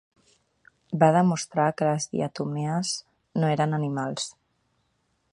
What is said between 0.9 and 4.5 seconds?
Va demostrar que les diatomees no eren animals.